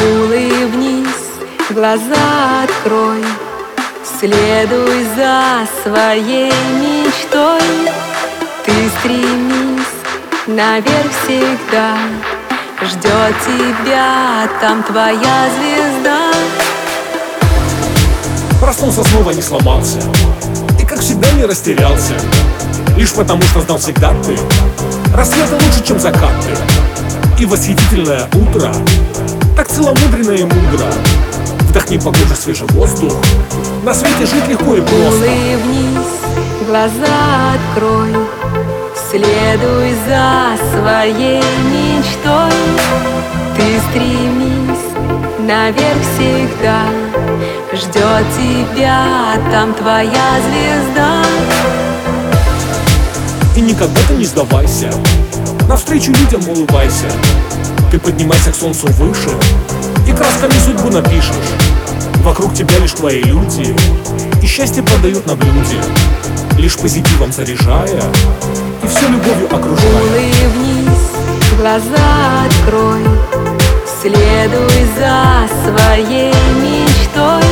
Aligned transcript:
Улыбнись, 0.00 1.06
глаза 1.70 2.62
открой, 2.64 3.24
Следуй 4.20 5.04
за 5.16 5.66
своей 5.82 6.52
мечтой. 6.80 7.90
Ты 8.64 8.72
стремись 8.98 9.94
наверх 10.46 11.10
всегда, 11.24 11.96
Ждет 12.82 13.34
тебя 13.46 14.48
там 14.60 14.82
твоя 14.82 15.48
звезда. 15.58 16.30
Проснулся 18.60 19.04
снова 19.04 19.30
не 19.30 19.42
сломался, 19.42 20.00
И 20.80 20.86
как 20.86 21.00
всегда 21.00 21.30
не 21.32 21.44
растерялся, 21.44 22.14
Лишь 22.96 23.12
потому 23.12 23.42
что 23.42 23.60
знал 23.60 23.78
всегда 23.78 24.12
ты, 24.22 24.38
Рассветы 25.14 25.54
лучше, 25.54 25.84
чем 25.86 26.00
закаты. 26.00 26.56
И 27.38 27.46
восхитительное 27.46 28.28
утро. 28.34 28.72
Так 29.56 29.68
целомудренно 29.68 30.32
и 30.32 30.42
мудро 30.42 30.86
Вдохни 31.68 31.98
поглубже 31.98 32.34
свежий 32.34 32.66
воздух. 32.72 33.14
На 33.84 33.94
свете 33.94 34.26
жить 34.26 34.48
легко 34.48 34.74
и 34.74 34.80
просто. 34.80 35.06
Улыбнись, 35.06 36.66
глаза 36.66 37.54
открой. 37.54 38.12
Следуй 39.08 39.94
за 40.08 40.56
своей 40.72 41.42
мечтой. 41.70 42.52
Ты 43.56 43.80
стремись 43.90 45.38
наверх 45.38 45.98
всегда. 46.14 46.82
Ждет 47.72 48.26
тебя 48.36 49.04
там 49.52 49.74
твоя 49.74 50.40
звезда 50.48 51.22
И 53.56 53.60
никогда 53.60 54.00
ты 54.08 54.14
не 54.14 54.24
сдавайся. 54.24 54.90
Навстречу 55.68 56.12
людям 56.12 56.48
улыбайся. 56.48 57.06
Ты 57.90 57.98
поднимайся 57.98 58.50
к 58.50 58.56
солнцу 58.56 58.88
выше 58.92 59.30
И 60.08 60.12
красками 60.12 60.52
судьбу 60.64 60.90
напишешь. 60.90 61.52
Вокруг 62.24 62.54
тебя 62.54 62.78
лишь 62.78 62.92
твои 62.92 63.22
люди 63.22 63.76
И 64.42 64.46
счастье 64.46 64.82
подают 64.82 65.26
на 65.26 65.36
блюде 65.36 65.78
Лишь 66.58 66.76
позитивом 66.76 67.30
заряжая 67.32 68.02
И 68.82 68.86
все 68.88 69.08
любовью 69.08 69.46
окружая. 69.46 69.92
Улыбнись, 69.92 71.10
глаза 71.58 72.46
открой 72.46 73.02
Следуй 74.00 74.86
за 74.98 75.48
своей 75.62 76.34
мечтой. 76.60 77.42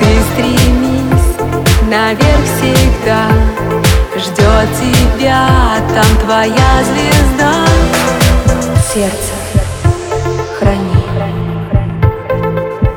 Ты 0.00 0.06
стремись 0.32 1.06
наверх 1.88 2.40
всегда 2.58 3.28
тебя 4.64 5.48
там 5.94 6.24
твоя 6.24 6.82
звезда. 6.84 7.52
Сердце 8.92 9.32
храни. 10.58 11.04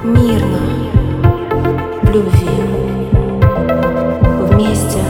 Мирно. 0.03 0.59
В 2.03 2.09
любви. 2.11 2.49
Вместе. 4.49 5.03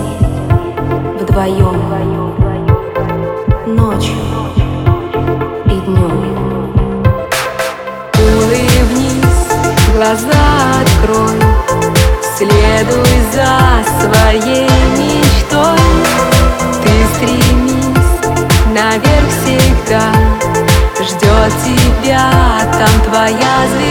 Вдвоем. 1.20 1.80
Ночью. 3.68 4.16
И 5.66 5.80
днем. 5.82 6.74
Улыбнись, 8.18 9.48
глаза 9.94 10.82
открой. 10.82 11.40
Следуй 12.38 13.22
за 13.34 13.50
своей 14.00 14.69
наверх 23.34 23.89